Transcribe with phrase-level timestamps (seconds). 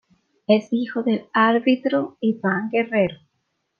[0.47, 3.17] Es hijo del árbitro Iván Guerrero.